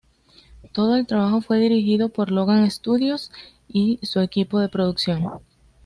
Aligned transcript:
Todo 0.73 0.95
el 0.95 1.05
trabajo 1.05 1.41
fue 1.41 1.59
dirigido 1.59 2.09
por 2.09 2.31
Logan 2.31 2.71
Studios 2.71 3.31
y 3.67 3.99
su 4.01 4.19
equipo 4.19 4.59
de 4.59 4.67
producción. 4.67 5.29